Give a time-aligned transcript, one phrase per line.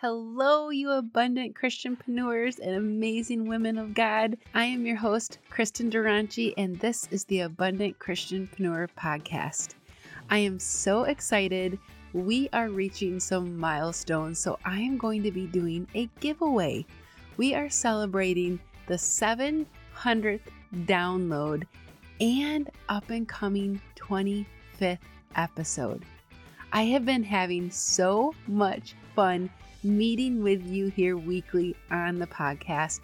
[0.00, 4.38] Hello, you abundant Christian Christianpreneurs and amazing women of God.
[4.54, 9.70] I am your host, Kristin Dronchi, and this is the Abundant Christian Christianpreneur Podcast.
[10.30, 11.80] I am so excited.
[12.12, 16.86] We are reaching some milestones, so I am going to be doing a giveaway.
[17.36, 19.66] We are celebrating the 700th
[20.72, 21.64] download
[22.20, 24.98] and up and coming 25th
[25.34, 26.04] episode.
[26.72, 29.50] I have been having so much fun
[29.82, 33.00] meeting with you here weekly on the podcast.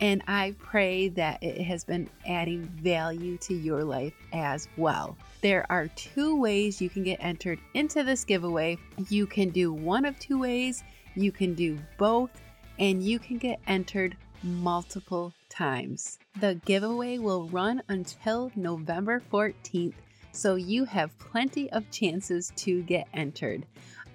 [0.00, 5.16] And I pray that it has been adding value to your life as well.
[5.40, 8.78] There are two ways you can get entered into this giveaway.
[9.08, 10.82] You can do one of two ways,
[11.14, 12.30] you can do both,
[12.78, 16.18] and you can get entered multiple times.
[16.40, 19.94] The giveaway will run until November 14th,
[20.32, 23.64] so you have plenty of chances to get entered.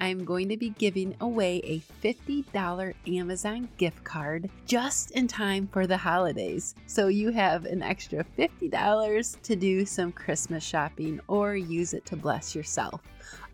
[0.02, 5.88] I'm going to be giving away a $50 Amazon gift card just in time for
[5.88, 6.76] the holidays.
[6.88, 12.16] So you have an extra $50 to do some Christmas shopping or use it to
[12.16, 13.02] bless yourself.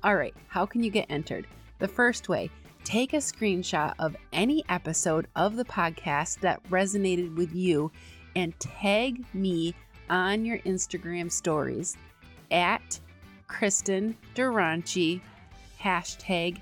[0.04, 1.48] All right, how can you get entered?
[1.80, 2.50] The first way,
[2.84, 7.92] take a screenshot of any episode of the podcast that resonated with you
[8.36, 9.74] and tag me
[10.10, 11.98] on your Instagram stories
[12.52, 13.00] at
[13.48, 15.22] Kristin Dronchi
[15.86, 16.60] hashtag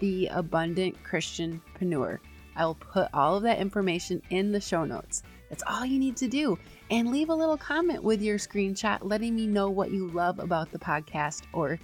[0.00, 2.18] the abundant Christianpreneur.
[2.56, 5.22] I will put all of that information in the show notes.
[5.48, 6.58] That's all you need to do.
[6.90, 10.72] And leave a little comment with your screenshot letting me know what you love about
[10.72, 11.78] the podcast or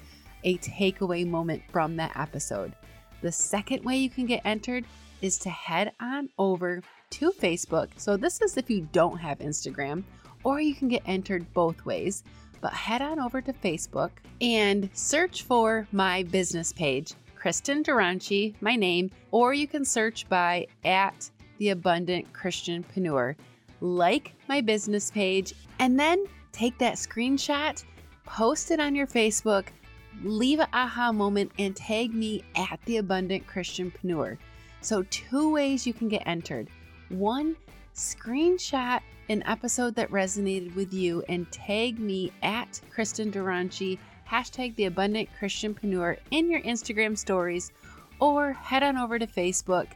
[0.44, 2.72] a takeaway moment from that episode.
[3.20, 4.84] The second way you can get entered
[5.20, 7.88] is to head on over to Facebook.
[7.96, 10.04] So, this is if you don't have Instagram,
[10.44, 12.22] or you can get entered both ways
[12.60, 18.76] but head on over to Facebook and search for my business page, Kristin Dronchi, my
[18.76, 23.34] name, or you can search by at the Abundant Christianpreneur.
[23.80, 27.84] Like my business page and then take that screenshot,
[28.24, 29.66] post it on your Facebook,
[30.24, 34.36] leave an aha moment, and tag me at the Abundant Christianpreneur.
[34.80, 36.68] So, two ways you can get entered.
[37.08, 37.56] One,
[37.94, 43.98] screenshot an episode that resonated with you and tag me at Kristin Dronchi,
[44.28, 47.72] hashtag the abundant Christianpreneur in your Instagram stories,
[48.20, 49.86] or head on over to Facebook,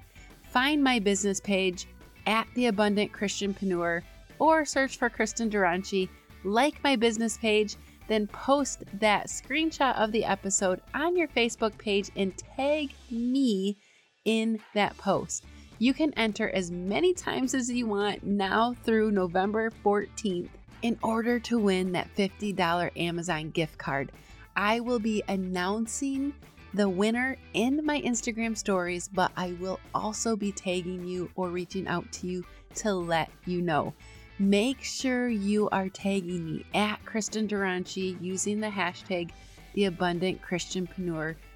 [0.50, 1.86] find my business page
[2.26, 4.02] at the abundant Christianpreneur,
[4.38, 6.08] or search for Kristin Dronchi,
[6.44, 7.76] like my business page,
[8.08, 13.78] then post that screenshot of the episode on your Facebook page and tag me
[14.24, 15.44] in that post.
[15.82, 20.50] You can enter as many times as you want now through November 14th
[20.82, 24.12] in order to win that $50 Amazon gift card.
[24.54, 26.34] I will be announcing
[26.72, 31.88] the winner in my Instagram stories, but I will also be tagging you or reaching
[31.88, 32.44] out to you
[32.76, 33.92] to let you know.
[34.38, 39.30] Make sure you are tagging me at Kristin Dronchi using the hashtag
[39.74, 40.38] the abundant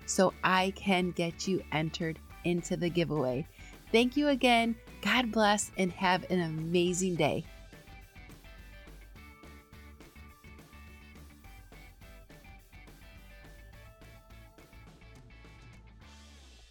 [0.07, 3.47] so I can get you entered into the giveaway.
[3.93, 4.77] Thank you again.
[5.03, 7.45] God bless and have an amazing day.